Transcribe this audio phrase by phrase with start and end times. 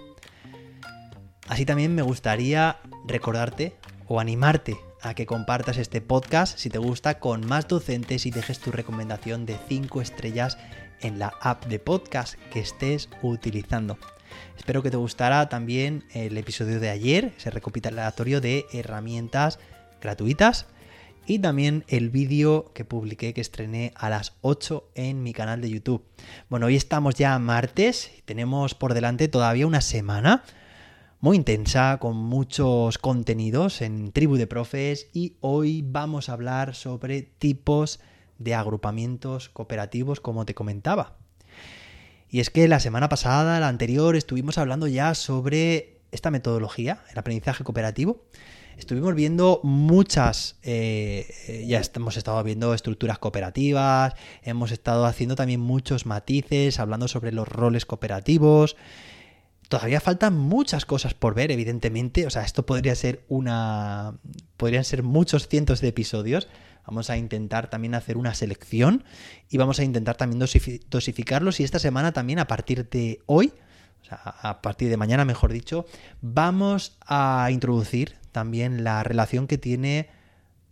[1.47, 7.19] Así también me gustaría recordarte o animarte a que compartas este podcast si te gusta
[7.19, 10.57] con más docentes y dejes tu recomendación de 5 estrellas
[11.01, 13.97] en la app de podcast que estés utilizando.
[14.57, 19.59] Espero que te gustara también el episodio de ayer, ese recopilatorio de herramientas
[20.01, 20.65] gratuitas
[21.25, 25.69] y también el vídeo que publiqué que estrené a las 8 en mi canal de
[25.69, 26.03] YouTube.
[26.49, 30.43] Bueno, hoy estamos ya martes tenemos por delante todavía una semana
[31.19, 37.23] muy intensa, con muchos contenidos en Tribu de Profes y hoy vamos a hablar sobre
[37.23, 37.99] tipos
[38.37, 41.17] de agrupamientos cooperativos como te comentaba.
[42.29, 47.17] Y es que la semana pasada, la anterior, estuvimos hablando ya sobre esta metodología, el
[47.17, 48.25] aprendizaje cooperativo.
[48.77, 56.05] Estuvimos viendo muchas, eh, ya hemos estado viendo estructuras cooperativas, hemos estado haciendo también muchos
[56.05, 58.75] matices, hablando sobre los roles cooperativos,
[59.69, 62.25] Todavía faltan muchas cosas por ver, evidentemente.
[62.25, 64.17] O sea, esto podría ser una.
[64.55, 66.47] Podrían ser muchos cientos de episodios.
[66.85, 69.03] Vamos a intentar también hacer una selección
[69.49, 70.39] y vamos a intentar también
[70.89, 71.59] dosificarlos.
[71.59, 73.51] Y esta semana también, a partir de hoy,
[74.01, 75.85] o sea, a partir de mañana, mejor dicho,
[76.21, 80.09] vamos a introducir también la relación que tiene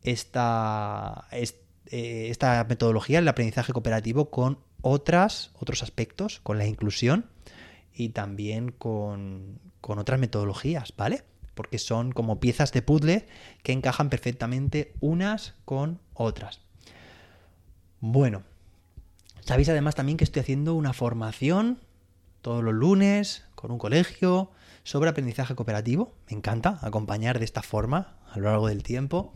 [0.04, 7.26] esta, eh, esta metodología, el aprendizaje cooperativo, con otras, otros aspectos, con la inclusión
[7.96, 11.24] y también con, otras metodologías, ¿vale?
[11.54, 13.26] Porque son como piezas de puzzle
[13.64, 16.62] que encajan perfectamente unas con otras.
[18.02, 18.44] Bueno,
[19.40, 21.80] sabéis además también que estoy haciendo una formación
[22.42, 24.52] todos los lunes con un colegio
[24.84, 26.14] sobre aprendizaje cooperativo.
[26.30, 29.32] Me encanta acompañar de esta forma a lo largo del tiempo.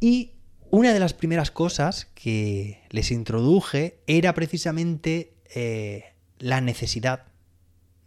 [0.00, 0.32] Y
[0.70, 6.11] una de las primeras cosas que les introduje era precisamente eh,
[6.42, 7.26] la necesidad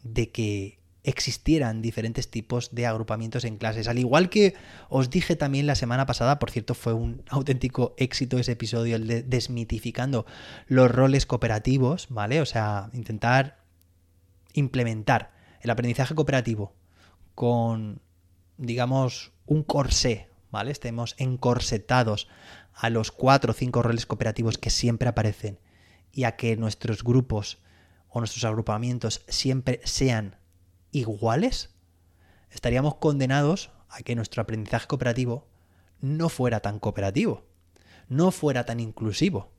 [0.03, 3.88] de que existieran diferentes tipos de agrupamientos en clases.
[3.88, 4.56] Al igual que
[4.90, 9.07] os dije también la semana pasada, por cierto, fue un auténtico éxito ese episodio, el
[9.07, 10.25] de desmitificando
[10.68, 12.41] los roles cooperativos, ¿vale?
[12.41, 13.63] O sea, intentar
[14.53, 15.31] implementar
[15.62, 16.74] el aprendizaje cooperativo
[17.35, 18.01] con,
[18.57, 20.72] digamos, un corsé, ¿vale?
[20.72, 22.28] Estemos encorsetados
[22.74, 25.57] a los cuatro o cinco roles cooperativos que siempre aparecen
[26.12, 27.59] y a que nuestros grupos
[28.16, 30.38] o nuestros agrupamientos siempre sean
[30.94, 31.76] iguales,
[32.50, 35.50] estaríamos condenados a que nuestro aprendizaje cooperativo
[36.00, 37.44] no fuera tan cooperativo,
[38.08, 39.52] no fuera tan inclusivo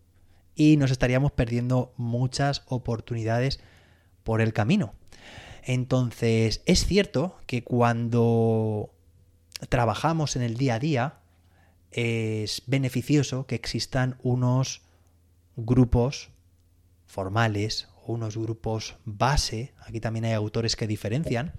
[0.55, 3.61] y nos estaríamos perdiendo muchas oportunidades
[4.25, 4.95] por el camino.
[5.63, 8.91] Entonces, es cierto que cuando
[9.69, 11.19] trabajamos en el día a día,
[11.91, 14.81] es beneficioso que existan unos
[15.57, 16.31] grupos
[17.05, 21.53] formales unos grupos base, aquí también hay autores que diferencian,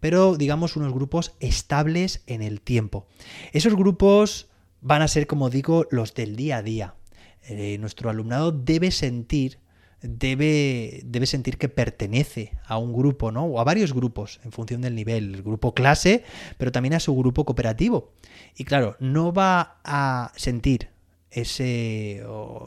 [0.00, 3.06] pero digamos unos grupos estables en el tiempo.
[3.52, 4.48] Esos grupos
[4.80, 6.94] van a ser, como digo, los del día a día.
[7.42, 9.58] Eh, nuestro alumnado debe sentir,
[10.02, 13.44] debe, debe sentir que pertenece a un grupo, ¿no?
[13.44, 15.34] O a varios grupos, en función del nivel.
[15.34, 16.24] El grupo clase,
[16.58, 18.12] pero también a su grupo cooperativo.
[18.56, 20.88] Y claro, no va a sentir
[21.30, 22.22] ese.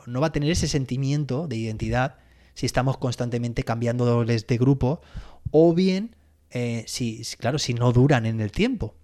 [0.05, 2.17] no va a tener ese sentimiento de identidad
[2.53, 5.01] si estamos constantemente cambiando dobles de grupo
[5.51, 6.15] o bien,
[6.51, 8.95] eh, si, claro, si no duran en el tiempo.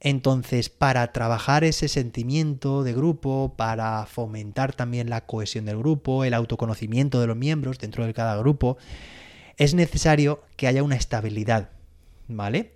[0.00, 6.34] Entonces, para trabajar ese sentimiento de grupo, para fomentar también la cohesión del grupo, el
[6.34, 8.78] autoconocimiento de los miembros dentro de cada grupo,
[9.58, 11.70] es necesario que haya una estabilidad,
[12.26, 12.74] ¿vale?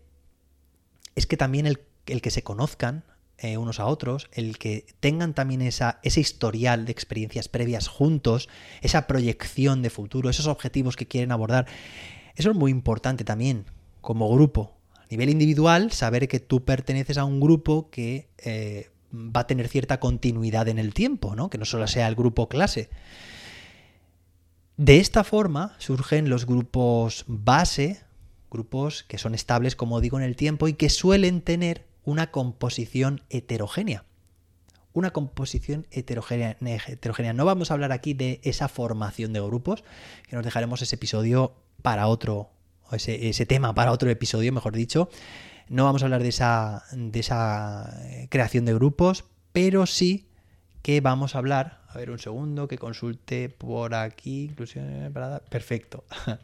[1.16, 3.02] Es que también el, el que se conozcan
[3.38, 8.48] eh, unos a otros, el que tengan también esa, ese historial de experiencias previas juntos,
[8.80, 11.66] esa proyección de futuro, esos objetivos que quieren abordar.
[12.34, 13.66] Eso es muy importante también
[14.00, 14.76] como grupo.
[14.98, 19.68] A nivel individual, saber que tú perteneces a un grupo que eh, va a tener
[19.68, 21.50] cierta continuidad en el tiempo, ¿no?
[21.50, 22.90] que no solo sea el grupo clase.
[24.76, 28.00] De esta forma surgen los grupos base,
[28.50, 33.20] grupos que son estables, como digo, en el tiempo y que suelen tener una composición
[33.28, 34.04] heterogénea.
[34.94, 36.56] Una composición heterogénea,
[36.86, 37.34] heterogénea.
[37.34, 39.84] No vamos a hablar aquí de esa formación de grupos,
[40.26, 42.48] que nos dejaremos ese episodio para otro,
[42.92, 45.10] ese, ese tema para otro episodio, mejor dicho.
[45.68, 50.28] No vamos a hablar de esa, de esa eh, creación de grupos, pero sí
[50.80, 51.82] que vamos a hablar.
[51.88, 54.44] A ver, un segundo, que consulte por aquí.
[54.44, 55.12] Inclusión
[55.50, 56.04] Perfecto.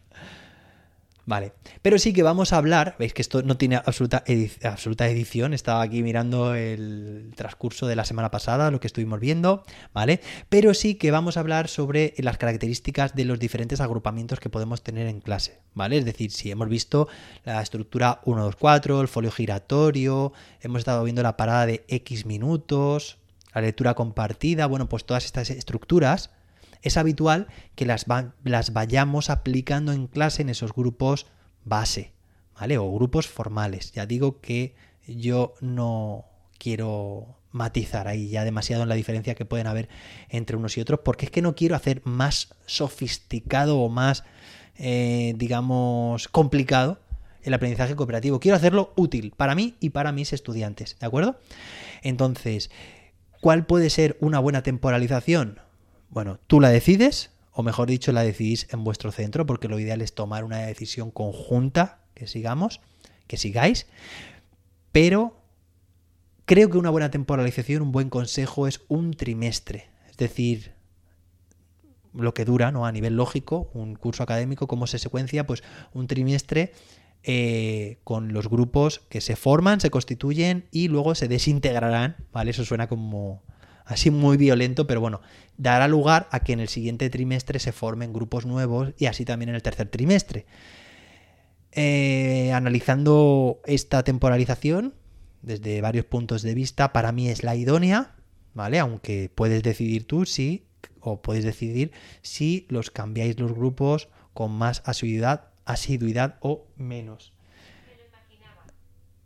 [1.25, 1.53] Vale,
[1.83, 4.25] pero sí que vamos a hablar, veis que esto no tiene absoluta,
[4.65, 9.63] absoluta edición, estaba aquí mirando el transcurso de la semana pasada, lo que estuvimos viendo,
[9.95, 10.21] ¿vale?
[10.49, 14.83] Pero sí que vamos a hablar sobre las características de los diferentes agrupamientos que podemos
[14.83, 15.99] tener en clase, ¿vale?
[15.99, 17.07] Es decir, si hemos visto
[17.45, 22.27] la estructura 1, 2, 4, el folio giratorio, hemos estado viendo la parada de X
[22.27, 23.19] minutos,
[23.55, 26.31] la lectura compartida, bueno, pues todas estas estructuras
[26.83, 28.07] es habitual que las,
[28.45, 31.27] las vayamos aplicando en clase en esos grupos
[31.65, 32.13] base,
[32.59, 32.79] ¿vale?
[32.79, 33.93] O grupos formales.
[33.93, 34.75] Ya digo que
[35.07, 36.27] yo no
[36.59, 39.89] quiero matizar ahí ya demasiado en la diferencia que pueden haber
[40.29, 44.25] entre unos y otros, porque es que no quiero hacer más sofisticado o más,
[44.77, 47.01] eh, digamos, complicado
[47.43, 48.41] el aprendizaje cooperativo.
[48.41, 51.39] Quiero hacerlo útil para mí y para mis estudiantes, ¿de acuerdo?
[52.03, 52.71] Entonces,
[53.41, 55.61] ¿cuál puede ser una buena temporalización?
[56.13, 60.03] Bueno, tú la decides, o mejor dicho, la decidís en vuestro centro, porque lo ideal
[60.03, 62.83] es tomar una decisión conjunta, que sigamos,
[63.27, 63.87] que sigáis,
[64.93, 65.41] pero
[66.45, 70.75] creo que una buena temporalización, un buen consejo es un trimestre, es decir,
[72.13, 72.85] lo que dura, ¿no?
[72.85, 75.63] A nivel lógico, un curso académico, cómo se secuencia, pues
[75.95, 76.75] un trimestre
[77.23, 82.51] eh, con los grupos que se forman, se constituyen y luego se desintegrarán, ¿vale?
[82.51, 83.43] Eso suena como
[83.85, 85.21] así muy violento, pero bueno,
[85.57, 89.51] dará lugar a que en el siguiente trimestre se formen grupos nuevos y así también
[89.51, 90.47] en el tercer trimestre.
[91.73, 94.95] Eh, analizando esta temporalización
[95.41, 98.15] desde varios puntos de vista, para mí es la idónea,
[98.55, 98.79] ¿vale?
[98.79, 100.67] Aunque puedes decidir tú si,
[101.01, 107.33] o puedes decidir si los cambiáis los grupos con más asiduidad, asiduidad o menos.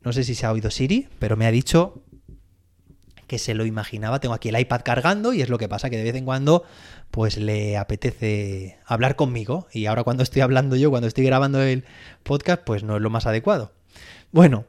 [0.03, 2.05] No sé si se ha oído Siri, pero me ha dicho
[3.27, 4.21] que se lo imaginaba.
[4.21, 6.65] Tengo aquí el iPad cargando y es lo que pasa, que de vez en cuando
[7.11, 11.85] pues le apetece hablar conmigo y ahora cuando estoy hablando yo, cuando estoy grabando el
[12.23, 13.73] podcast, pues no es lo más adecuado.
[14.33, 14.65] Bueno,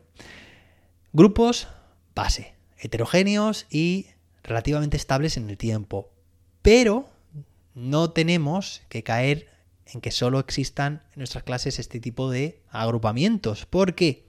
[1.13, 1.67] grupos
[2.15, 4.07] base, heterogéneos y
[4.43, 6.09] relativamente estables en el tiempo,
[6.61, 7.09] pero
[7.75, 9.47] no tenemos que caer
[9.85, 13.65] en que solo existan en nuestras clases este tipo de agrupamientos.
[13.65, 14.25] ¿Por qué?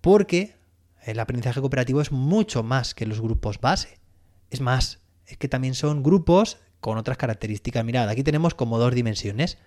[0.00, 0.54] Porque
[1.04, 3.98] el aprendizaje cooperativo es mucho más que los grupos base.
[4.50, 7.84] Es más, es que también son grupos con otras características.
[7.84, 9.58] Mirad, aquí tenemos como dos dimensiones.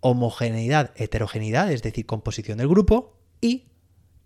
[0.00, 3.66] Homogeneidad, heterogeneidad, es decir, composición del grupo, y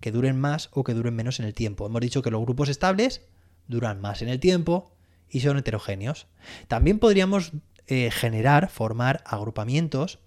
[0.00, 1.86] que duren más o que duren menos en el tiempo.
[1.86, 3.22] Hemos dicho que los grupos estables
[3.66, 4.92] duran más en el tiempo
[5.28, 6.26] y son heterogéneos.
[6.68, 7.52] También podríamos
[7.86, 10.18] eh, generar, formar agrupamientos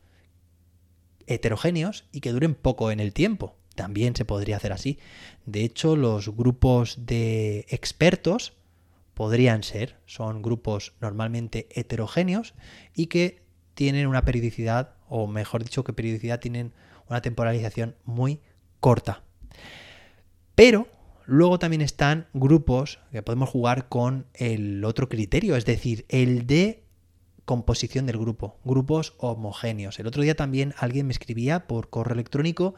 [1.27, 3.55] heterogéneos y que duren poco en el tiempo.
[3.77, 4.97] También se podría hacer así.
[5.45, 8.53] De hecho, los grupos de expertos
[9.13, 12.55] podrían ser, son grupos normalmente heterogéneos
[12.95, 13.43] y que
[13.75, 16.73] tienen una periodicidad, o mejor dicho, que periodicidad tienen
[17.07, 18.41] una temporalización muy
[18.79, 19.21] corta.
[20.55, 20.87] Pero
[21.27, 26.83] luego también están grupos que podemos jugar con el otro criterio, es decir, el de
[27.45, 29.99] composición del grupo, grupos homogéneos.
[29.99, 32.73] El otro día también alguien me escribía por correo electrónico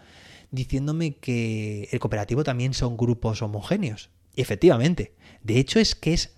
[0.51, 4.09] diciéndome que el cooperativo también son grupos homogéneos.
[4.35, 5.13] Y efectivamente,
[5.43, 6.35] de hecho es que es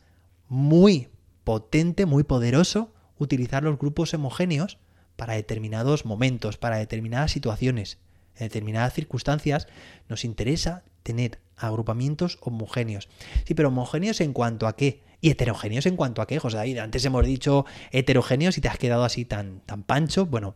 [0.47, 1.09] muy
[1.43, 4.77] potente, muy poderoso utilizar los grupos homogéneos
[5.15, 7.99] para determinados momentos, para determinadas situaciones.
[8.35, 9.67] En determinadas circunstancias
[10.09, 13.07] nos interesa tener agrupamientos homogéneos.
[13.45, 15.03] Sí, pero homogéneos en cuanto a qué?
[15.21, 19.03] Y heterogéneos en cuanto a qué, José Antes hemos dicho heterogéneos y te has quedado
[19.03, 20.25] así tan, tan pancho.
[20.25, 20.55] Bueno,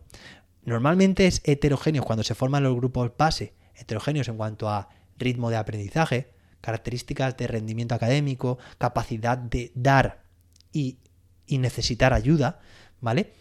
[0.66, 5.58] Normalmente es heterogéneo cuando se forman los grupos base, heterogéneos en cuanto a ritmo de
[5.58, 10.24] aprendizaje, características de rendimiento académico, capacidad de dar
[10.74, 10.98] y,
[11.48, 12.60] necesitar ayuda,
[13.00, 13.34] ¿vale?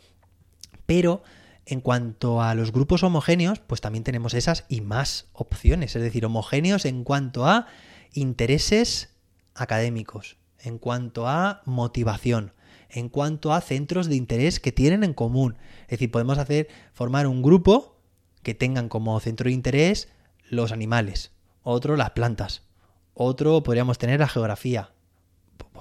[0.85, 1.23] Pero
[1.65, 6.27] en cuanto a los grupos homogéneos, pues también tenemos esas y más opciones, es decir,
[6.27, 7.67] homogéneos en cuanto a
[8.13, 9.17] intereses
[9.55, 12.53] académicos, en cuanto a motivación,
[12.95, 15.57] en cuanto a centros de interés que tienen en común.
[15.83, 17.97] Es decir, podemos hacer formar un grupo
[18.43, 20.09] que tengan como centro de interés
[20.49, 21.33] los animales,
[21.63, 22.63] otro las plantas,
[23.13, 24.93] otro podríamos tener la geografía,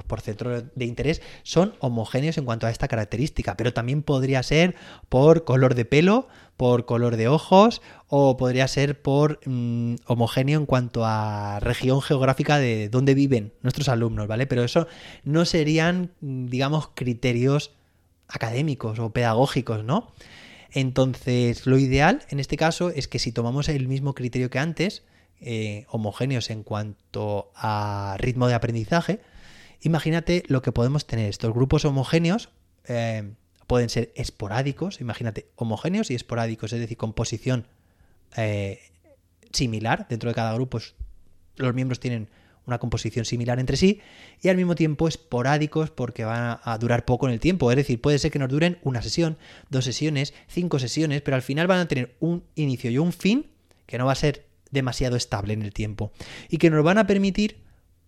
[0.07, 4.75] por centro de interés son homogéneos en cuanto a esta característica, pero también podría ser
[5.09, 6.27] por color de pelo,
[6.57, 12.57] por color de ojos o podría ser por mm, homogéneo en cuanto a región geográfica
[12.57, 14.47] de donde viven nuestros alumnos, ¿vale?
[14.47, 14.87] Pero eso
[15.23, 17.71] no serían, digamos, criterios
[18.27, 20.11] académicos o pedagógicos, ¿no?
[20.71, 25.03] Entonces, lo ideal en este caso es que si tomamos el mismo criterio que antes,
[25.39, 29.19] eh, homogéneos en cuanto a ritmo de aprendizaje,
[29.83, 31.29] imagínate lo que podemos tener.
[31.29, 32.49] Estos grupos homogéneos
[32.87, 33.33] eh,
[33.67, 37.67] pueden ser esporádicos, imagínate, homogéneos y esporádicos, es decir, composición
[38.35, 38.79] eh,
[39.51, 40.07] similar.
[40.09, 40.79] Dentro de cada grupo
[41.57, 42.29] los miembros tienen
[42.65, 43.99] una composición similar entre sí
[44.41, 47.69] y al mismo tiempo esporádicos porque van a durar poco en el tiempo.
[47.71, 49.37] Es decir, puede ser que nos duren una sesión,
[49.69, 53.47] dos sesiones, cinco sesiones, pero al final van a tener un inicio y un fin
[53.85, 56.11] que no va a ser demasiado estable en el tiempo
[56.49, 57.57] y que nos van a permitir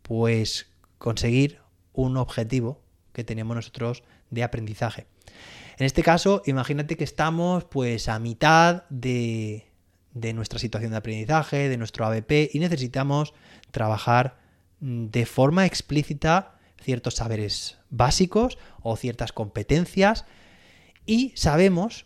[0.02, 0.68] pues
[0.98, 1.60] conseguir
[1.96, 2.82] un objetivo
[3.14, 5.08] que tenemos nosotros de aprendizaje.
[5.78, 9.66] En este caso, imagínate que estamos pues a mitad de,
[10.14, 13.34] de nuestra situación de aprendizaje, de nuestro ABP y necesitamos
[13.72, 14.38] trabajar
[14.80, 20.26] mm, de forma explícita ciertos saberes básicos o ciertas competencias
[21.06, 22.06] y sabemos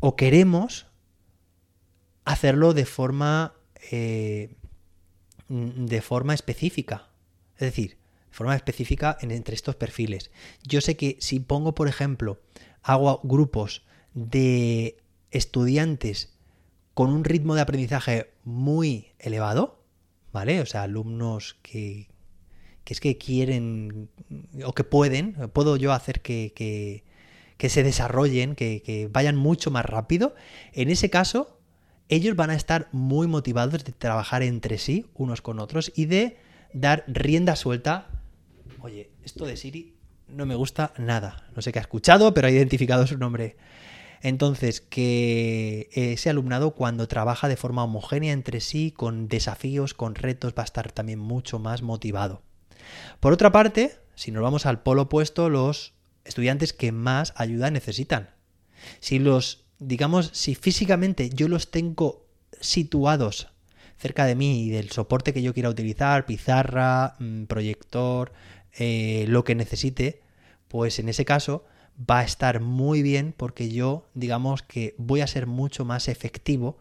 [0.00, 0.86] o queremos
[2.24, 3.54] hacerlo de forma
[3.90, 4.54] eh,
[5.48, 7.08] mm, de forma específica.
[7.54, 7.98] Es decir,
[8.36, 10.30] forma específica entre estos perfiles.
[10.62, 12.38] Yo sé que si pongo, por ejemplo,
[12.82, 14.98] hago grupos de
[15.30, 16.34] estudiantes
[16.92, 19.82] con un ritmo de aprendizaje muy elevado,
[20.34, 20.60] ¿vale?
[20.60, 22.08] O sea, alumnos que,
[22.84, 24.10] es que quieren
[24.62, 26.52] o que pueden, puedo yo hacer que,
[27.56, 30.34] que, se desarrollen, que, que vayan mucho más rápido.
[30.74, 31.58] En ese caso,
[32.10, 36.36] ellos van a estar muy motivados de trabajar entre sí, unos con otros, y de
[36.74, 38.10] dar rienda suelta
[38.86, 39.96] oye, esto de Siri
[40.28, 41.48] no me gusta nada.
[41.54, 43.56] No sé qué ha escuchado, pero ha identificado su nombre.
[44.22, 50.54] Entonces, que ese alumnado cuando trabaja de forma homogénea entre sí, con desafíos, con retos,
[50.56, 52.42] va a estar también mucho más motivado.
[53.18, 58.30] Por otra parte, si nos vamos al polo opuesto, los estudiantes que más ayuda necesitan.
[59.00, 62.24] Si los, digamos, si físicamente yo los tengo
[62.60, 63.48] situados
[63.98, 68.32] cerca de mí y del soporte que yo quiera utilizar, pizarra, mm, proyector,
[68.78, 70.20] eh, lo que necesite,
[70.68, 71.64] pues en ese caso
[71.98, 76.78] va a estar muy bien porque yo digamos que voy a ser mucho más efectivo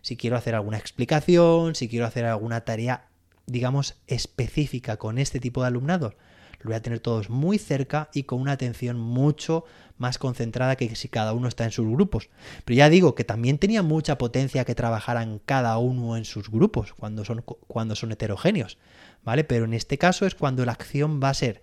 [0.00, 3.08] si quiero hacer alguna explicación, si quiero hacer alguna tarea
[3.46, 6.14] digamos específica con este tipo de alumnado.
[6.60, 9.64] Lo voy a tener todos muy cerca y con una atención mucho
[9.96, 12.28] más concentrada que si cada uno está en sus grupos.
[12.64, 16.92] Pero ya digo que también tenía mucha potencia que trabajaran cada uno en sus grupos
[16.92, 18.78] cuando son, cuando son heterogéneos.
[19.24, 19.44] ¿vale?
[19.44, 21.62] Pero en este caso es cuando la acción va a ser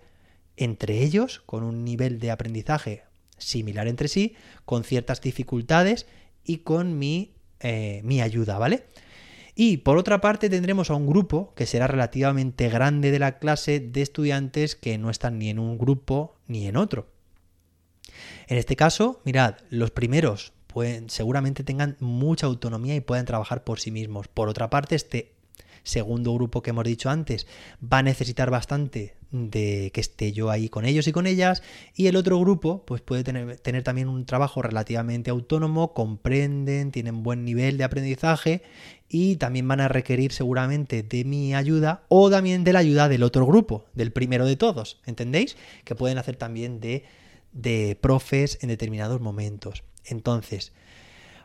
[0.56, 3.04] entre ellos, con un nivel de aprendizaje
[3.38, 4.34] similar entre sí,
[4.64, 6.06] con ciertas dificultades
[6.44, 8.84] y con mi, eh, mi ayuda, ¿vale?
[9.54, 13.80] Y por otra parte tendremos a un grupo que será relativamente grande de la clase
[13.80, 17.11] de estudiantes que no están ni en un grupo ni en otro.
[18.48, 23.80] En este caso, mirad, los primeros pueden, seguramente tengan mucha autonomía y puedan trabajar por
[23.80, 24.28] sí mismos.
[24.28, 25.32] Por otra parte, este
[25.82, 27.46] segundo grupo que hemos dicho antes
[27.82, 31.62] va a necesitar bastante de que esté yo ahí con ellos y con ellas
[31.94, 37.22] y el otro grupo pues puede tener, tener también un trabajo relativamente autónomo, comprenden, tienen
[37.22, 38.62] buen nivel de aprendizaje
[39.08, 43.22] y también van a requerir seguramente de mi ayuda o también de la ayuda del
[43.22, 45.56] otro grupo, del primero de todos, ¿entendéis?
[45.84, 47.04] Que pueden hacer también de,
[47.52, 49.84] de profes en determinados momentos.
[50.04, 50.72] Entonces,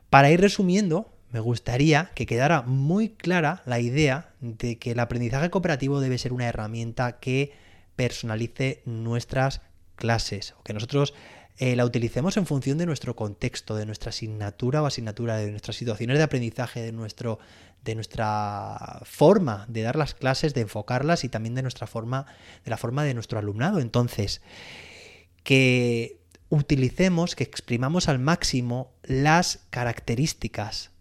[0.10, 5.50] para ir resumiendo, me gustaría que quedara muy clara la idea de que el aprendizaje
[5.50, 7.52] cooperativo debe ser una herramienta que
[7.96, 9.62] personalice nuestras
[9.96, 11.14] clases o que nosotros
[11.58, 15.76] eh, la utilicemos en función de nuestro contexto, de nuestra asignatura o asignatura, de nuestras
[15.76, 17.40] situaciones de aprendizaje, de, nuestro,
[17.84, 22.28] de nuestra forma de dar las clases, de enfocarlas y también de nuestra forma,
[22.64, 23.80] de la forma de nuestro alumnado.
[23.80, 24.42] Entonces,
[25.48, 30.92] que utilicemos, que exprimamos al máximo las características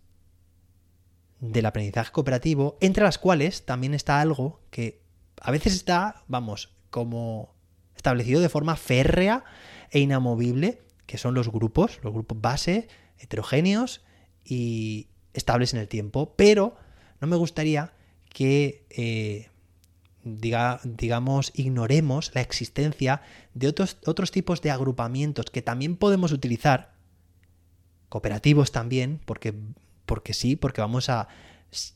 [1.40, 5.02] del aprendizaje cooperativo, entre las cuales también está algo que
[5.40, 7.56] a veces está, vamos, como
[7.96, 9.42] establecido de forma férrea
[9.90, 12.86] e inamovible, que son los grupos, los grupos base,
[13.18, 14.04] heterogéneos
[14.44, 16.76] y estables en el tiempo, pero
[17.20, 17.94] no me gustaría
[18.28, 19.50] que, eh,
[20.26, 23.22] diga, digamos, ignoremos la existencia
[23.54, 26.92] de otros, otros tipos de agrupamientos que también podemos utilizar,
[28.08, 29.54] cooperativos también, porque
[30.06, 31.28] porque sí, porque vamos a,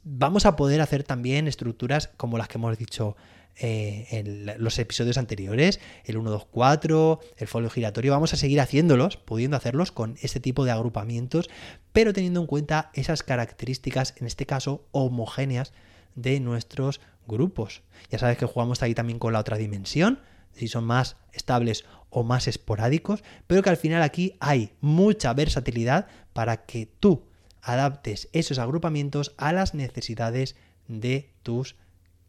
[0.04, 3.16] vamos a poder hacer también estructuras como las que hemos dicho
[3.56, 9.16] eh, los episodios anteriores, el 1, 2, 4, el folio giratorio, vamos a seguir haciéndolos,
[9.16, 11.49] pudiendo hacerlos con este tipo de agrupamientos,
[11.92, 15.72] pero teniendo en cuenta esas características, en este caso homogéneas,
[16.14, 17.83] de nuestros grupos.
[18.11, 20.21] Ya sabes que jugamos ahí también con la otra dimensión,
[20.52, 26.09] si son más estables o más esporádicos, pero que al final aquí hay mucha versatilidad
[26.33, 27.25] para que tú
[27.62, 30.57] adaptes esos agrupamientos a las necesidades
[30.88, 31.76] de tus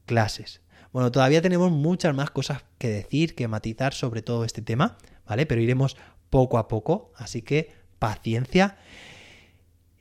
[0.05, 0.61] clases.
[0.93, 5.45] Bueno, todavía tenemos muchas más cosas que decir, que matizar sobre todo este tema, ¿vale?
[5.45, 5.95] Pero iremos
[6.29, 8.77] poco a poco, así que paciencia.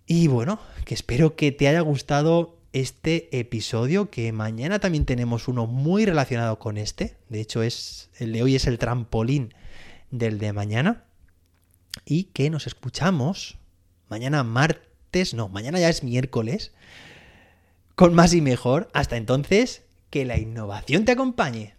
[0.07, 5.67] Y bueno, que espero que te haya gustado este episodio, que mañana también tenemos uno
[5.67, 7.17] muy relacionado con este.
[7.29, 9.55] De hecho, es el de hoy es el trampolín
[10.11, 11.05] del de mañana.
[12.05, 13.59] Y que nos escuchamos
[14.09, 16.73] mañana martes, no, mañana ya es miércoles,
[17.95, 18.89] con más y mejor.
[18.93, 21.75] Hasta entonces, que la innovación te acompañe.